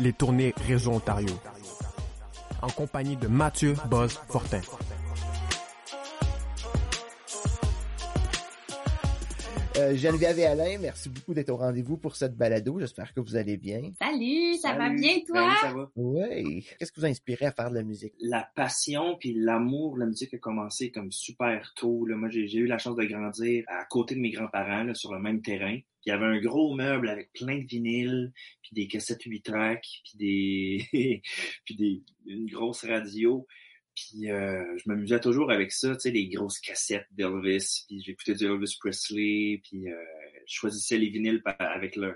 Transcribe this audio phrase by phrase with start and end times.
[0.00, 1.34] les tournées Réseau Ontario.
[2.62, 4.60] En compagnie de Mathieu Boz Fortin.
[9.78, 12.80] Euh, Geneviève et Alain, merci beaucoup d'être au rendez-vous pour cette balado.
[12.80, 13.92] J'espère que vous allez bien.
[13.98, 15.54] Salut, ça va bien toi?
[15.60, 15.90] ça va.
[15.96, 16.66] Oui.
[16.78, 18.14] Qu'est-ce qui vous a inspiré à faire de la musique?
[18.20, 22.06] La passion puis l'amour de la musique a commencé comme super tôt.
[22.06, 22.16] Là.
[22.16, 25.42] Moi, j'ai eu la chance de grandir à côté de mes grands-parents sur le même
[25.42, 25.78] terrain.
[26.06, 30.00] Il y avait un gros meuble avec plein de vinyles, puis des cassettes 8 tracks,
[30.04, 31.22] puis des
[31.66, 33.46] puis des une grosse radio.
[33.96, 38.34] Puis euh, je m'amusais toujours avec ça, tu sais, les grosses cassettes d'Elvis, puis j'écoutais
[38.34, 39.96] du Elvis Presley, puis euh,
[40.46, 42.14] je choisissais les vinyles par, avec le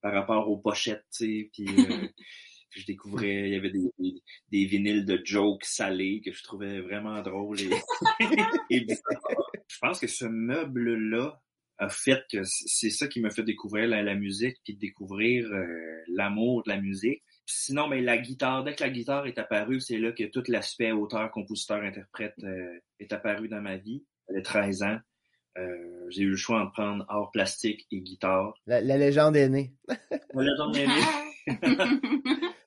[0.00, 2.08] par rapport aux pochettes, tu sais, puis, euh,
[2.70, 6.80] je découvrais, il y avait des, des, des, vinyles de jokes salés que je trouvais
[6.80, 7.70] vraiment drôles et,
[8.70, 11.42] et Je pense que ce meuble-là
[11.78, 16.02] a fait que c'est ça qui m'a fait découvrir la, la musique, puis découvrir euh,
[16.08, 17.22] l'amour de la musique.
[17.50, 20.92] Sinon, mais la guitare, dès que la guitare est apparue, c'est là que tout l'aspect
[20.92, 24.04] auteur, compositeur, interprète euh, est apparu dans ma vie.
[24.28, 24.98] J'avais 13 ans.
[25.56, 28.52] Euh, j'ai eu le choix de prendre art plastique et guitare.
[28.66, 29.72] La, la légende est née.
[30.34, 31.54] la légende est née.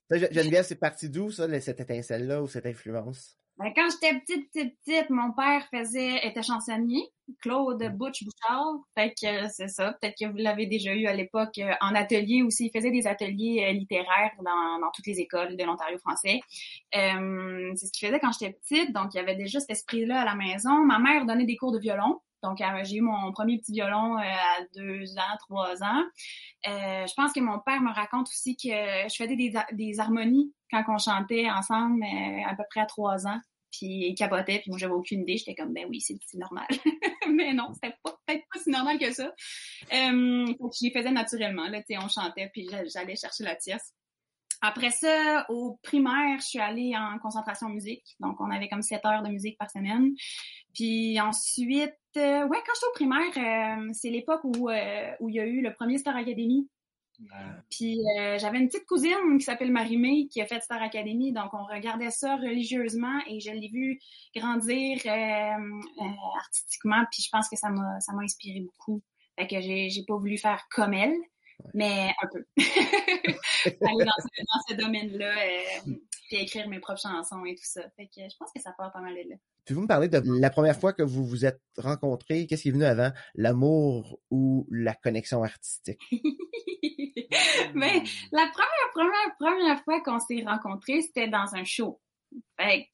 [0.31, 3.37] Geneviève, c'est parti d'où, ça, cette étincelle-là ou cette influence?
[3.57, 7.03] Ben, quand j'étais petite, petite, petite, mon père faisait, était chansonnier,
[7.41, 7.89] Claude mm.
[7.89, 8.75] Butch Bouchard.
[8.95, 9.93] Fait que euh, c'est ça.
[9.93, 12.67] Peut-être que vous l'avez déjà eu à l'époque euh, en atelier aussi.
[12.67, 16.39] Il faisait des ateliers euh, littéraires dans, dans toutes les écoles de l'Ontario français.
[16.95, 18.93] Euh, c'est ce qu'il faisait quand j'étais petite.
[18.93, 20.83] Donc, il y avait déjà cet esprit-là à la maison.
[20.85, 22.19] Ma mère donnait des cours de violon.
[22.43, 26.03] Donc, j'ai eu mon premier petit violon à deux ans, trois ans.
[26.67, 30.83] Euh, je pense que mon père me raconte aussi que je faisais des, harmonies quand
[30.87, 32.03] on chantait ensemble
[32.45, 33.39] à peu près à trois ans
[33.71, 36.67] puis il capotait, puis moi j'avais aucune idée, j'étais comme ben oui, c'est normal.
[37.31, 39.27] mais non, c'était peut-être pas si normal que ça.
[39.93, 43.93] Euh, je les faisais naturellement, là, on chantait, puis j'allais chercher la tierce.
[44.61, 48.15] Après ça, au primaire, je suis allée en concentration musique.
[48.19, 50.11] Donc, on avait comme 7 heures de musique par semaine.
[50.75, 55.35] Puis ensuite, euh, ouais, quand j'étais au primaire, euh, c'est l'époque où, euh, où il
[55.35, 56.67] y a eu le premier Star Academy
[57.69, 61.53] puis euh, j'avais une petite cousine qui s'appelle Marie-Mé qui a fait Star Academy, donc
[61.53, 63.99] on regardait ça religieusement et je l'ai vu
[64.35, 66.05] grandir euh,
[66.37, 69.01] artistiquement, puis je pense que ça m'a ça m'a inspiré beaucoup.
[69.37, 71.15] Fait que j'ai j'ai pas voulu faire comme elle,
[71.73, 72.43] mais un peu.
[72.57, 75.33] Aller dans ce, dans ce domaine-là,
[76.27, 77.83] puis écrire mes propres chansons et tout ça.
[77.95, 79.35] Fait que je pense que ça part pas mal de là.
[79.65, 82.47] Pouvez-vous me parler de la première fois que vous vous êtes rencontrés?
[82.47, 83.11] Qu'est-ce qui est venu avant?
[83.35, 86.01] L'amour ou la connexion artistique?
[86.11, 86.19] Mais
[87.75, 92.01] ben, la première, première, première fois qu'on s'est rencontrés, c'était dans un show.
[92.59, 92.87] Fait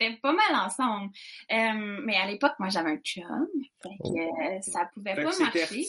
[0.00, 1.10] c'était pas mal ensemble.
[1.52, 3.46] Euh, mais à l'époque, moi, j'avais un chum.
[3.82, 4.16] Fait que oh.
[4.16, 5.84] euh, ça pouvait pas marcher.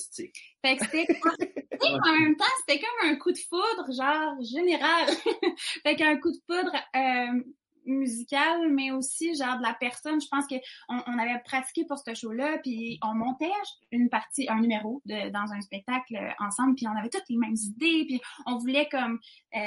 [0.63, 1.07] Fait que c'était
[1.81, 5.07] en même temps, c'était comme un coup de foudre, genre général.
[5.83, 7.43] fait qu'un coup de foudre euh,
[7.89, 10.21] musical, mais aussi genre de la personne.
[10.21, 10.55] Je pense que
[10.87, 13.51] on, avait pratiqué pour ce show-là, puis on montait
[13.91, 17.55] une partie, un numéro de, dans un spectacle ensemble, puis on avait toutes les mêmes
[17.55, 19.19] idées, puis on voulait comme
[19.55, 19.59] euh,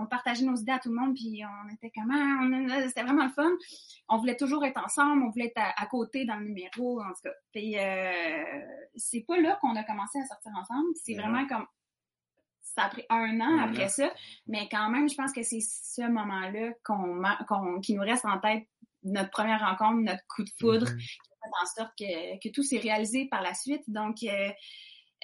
[0.00, 3.24] on partageait nos idées à tout le monde, puis on était comme ah, c'était vraiment
[3.24, 3.50] le fun.
[4.08, 7.22] On voulait toujours être ensemble, on voulait être à, côté dans le numéro, en tout
[7.24, 7.34] cas.
[7.52, 8.60] Puis euh,
[8.96, 11.66] c'est pas là qu'on a commencé à sortir ensemble, c'est vraiment comme
[12.78, 14.08] ça a pris un an après ça,
[14.46, 18.38] mais quand même, je pense que c'est ce moment-là qu'on, qu'on, qui nous reste en
[18.38, 18.64] tête,
[19.02, 20.96] notre première rencontre, notre coup de foudre, mm-hmm.
[20.96, 23.82] qui fait en sorte que, que tout s'est réalisé par la suite.
[23.88, 24.50] Donc, euh,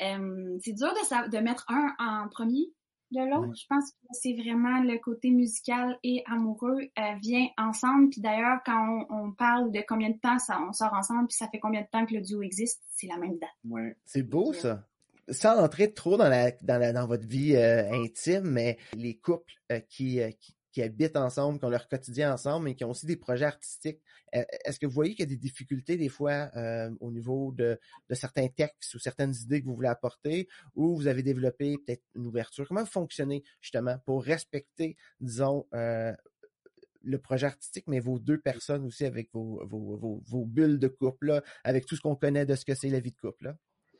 [0.03, 2.73] euh, c'est dur de, de mettre un en premier
[3.13, 3.55] de l'autre.
[3.55, 8.11] Je pense que c'est vraiment le côté musical et amoureux euh, vient ensemble.
[8.11, 11.37] Puis d'ailleurs, quand on, on, parle de combien de temps ça, on sort ensemble, puis
[11.37, 13.51] ça fait combien de temps que le duo existe, c'est la même date.
[13.65, 13.97] Ouais.
[14.05, 14.85] C'est beau ça
[15.29, 19.55] sans entrer trop dans la dans, la, dans votre vie euh, intime, mais les couples
[19.73, 20.31] euh, qui, euh,
[20.73, 24.01] qui, habitent ensemble, qui ont leur quotidien ensemble, mais qui ont aussi des projets artistiques.
[24.33, 26.51] Est-ce que vous voyez qu'il y a des difficultés des fois
[26.99, 31.07] au niveau de, de, certains textes ou certaines idées que vous voulez apporter, ou vous
[31.07, 32.67] avez développé peut-être une ouverture?
[32.67, 39.05] Comment vous fonctionnez justement pour respecter, disons, le projet artistique, mais vos deux personnes aussi
[39.05, 42.57] avec vos, vos, vos, vos bulles de couple, là, avec tout ce qu'on connaît de
[42.57, 43.45] ce que c'est la vie de couple?
[43.45, 43.57] Là?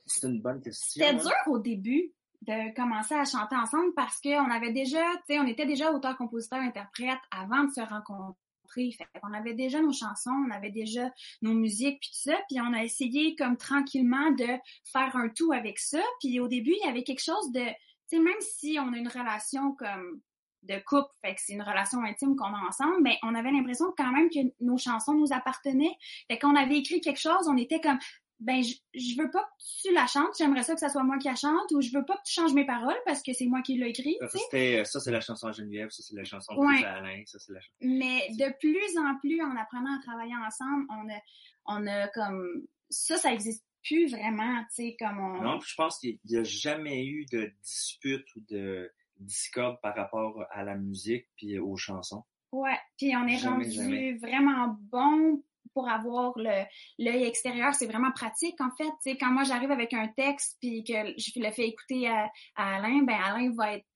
[0.07, 1.05] C'est une bonne question.
[1.05, 2.13] C'était dur au début
[2.43, 6.17] de commencer à chanter ensemble parce qu'on avait déjà, tu sais, on était déjà auteur,
[6.17, 8.37] compositeur, interprète avant de se rencontrer.
[8.77, 11.11] Fait on avait déjà nos chansons, on avait déjà
[11.43, 14.47] nos musiques puis tout ça, puis on a essayé comme tranquillement de
[14.85, 16.01] faire un tout avec ça.
[16.21, 18.97] Puis au début, il y avait quelque chose de, tu sais, même si on a
[18.97, 20.21] une relation comme
[20.65, 23.93] de couple, fait que c'est une relation intime qu'on a ensemble, mais on avait l'impression
[23.97, 25.97] quand même que nos chansons nous appartenaient.
[26.29, 27.99] Fait qu'on avait écrit quelque chose, on était comme
[28.41, 31.19] ben je, je veux pas que tu la chantes, j'aimerais ça que ça soit moi
[31.19, 33.47] qui la chante, ou je veux pas que tu changes mes paroles parce que c'est
[33.47, 34.17] moi qui l'ai écrit.
[34.21, 36.81] Ça, c'était, ça, c'est la chanson à Geneviève, ça, c'est la chanson Ouais.
[36.81, 37.77] de Alain, ça, c'est la chanson.
[37.81, 41.19] Mais de plus en plus, en apprenant à travailler ensemble, on a,
[41.67, 45.43] on a comme ça, ça existe plus vraiment, tu sais, comme on.
[45.43, 50.45] Non, je pense qu'il n'y a jamais eu de dispute ou de discorde par rapport
[50.51, 52.25] à la musique puis aux chansons.
[52.53, 54.13] Ouais, puis on est Jamais, rendu jamais.
[54.15, 55.43] vraiment bon
[55.75, 59.17] pour avoir l'œil extérieur, c'est vraiment pratique en fait.
[59.19, 63.03] Quand moi j'arrive avec un texte puis que je le fais écouter à, à Alain,
[63.03, 63.87] ben Alain va être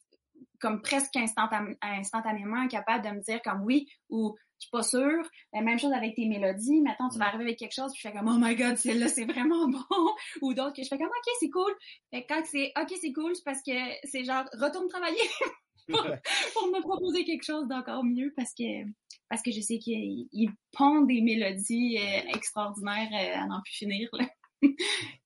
[0.61, 5.25] comme presque instantan- instantanément capable de me dire comme oui ou je suis pas sûre.
[5.53, 6.81] La même chose avec tes mélodies.
[6.81, 9.09] Mettons, tu vas arriver avec quelque chose, puis je fais comme oh my god, celle-là
[9.09, 10.15] c'est vraiment bon.
[10.43, 11.73] Ou d'autres que je fais comme ok c'est cool.
[12.11, 13.73] Fait que quand c'est ok c'est cool, c'est parce que
[14.05, 15.17] c'est genre retourne travailler
[15.89, 16.03] pour,
[16.55, 18.85] pour me proposer quelque chose d'encore mieux parce que
[19.29, 23.75] parce que je sais qu'il il pond des mélodies euh, extraordinaires euh, à n'en plus
[23.75, 24.09] finir.
[24.13, 24.27] Là.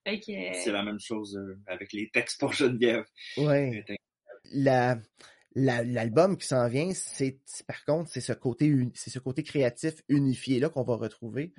[0.07, 3.05] fait que euh, C'est la même chose euh, avec les textes pour Geneviève.
[3.37, 3.85] Ouais.
[4.53, 4.99] La,
[5.55, 9.43] la- l'album qui s'en vient, c'est par contre, c'est ce côté uni- c'est ce côté
[9.43, 11.53] créatif unifié là qu'on va retrouver,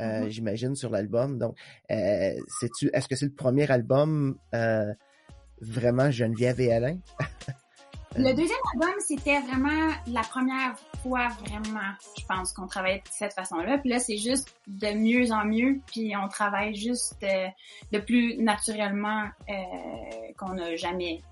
[0.00, 0.30] euh, Mhm.
[0.30, 1.38] j'imagine, sur l'album.
[1.38, 1.56] Donc,
[1.90, 4.92] euh, c'est-tu, est-ce que c'est le premier album euh,
[5.60, 6.98] vraiment Geneviève et Alain?
[8.14, 13.32] Le deuxième album, c'était vraiment la première fois vraiment, je pense, qu'on travaillait de cette
[13.32, 13.78] façon-là.
[13.78, 15.80] Puis là, c'est juste de mieux en mieux.
[15.86, 17.48] Puis on travaille juste euh,
[17.90, 19.54] de plus naturellement euh,
[20.36, 21.22] qu'on n'a jamais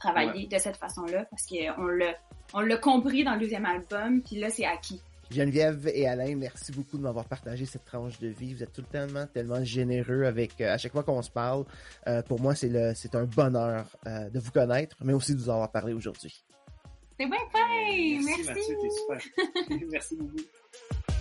[0.00, 2.14] travaillé de cette façon-là parce qu'on l'a
[2.54, 4.22] on l'a compris dans le deuxième album.
[4.22, 5.02] Puis là, c'est acquis.
[5.30, 8.54] Geneviève et Alain, merci beaucoup de m'avoir partagé cette tranche de vie.
[8.54, 11.64] Vous êtes tout le temps tellement généreux avec euh, à chaque fois qu'on se parle.
[12.06, 15.40] Euh, pour moi, c'est le c'est un bonheur euh, de vous connaître, mais aussi de
[15.40, 16.44] vous avoir parlé aujourd'hui.
[17.18, 18.18] C'est bien fait!
[18.24, 18.46] Merci, Merci!
[18.46, 19.88] Mathieu, t'es super.
[19.90, 21.15] Merci beaucoup.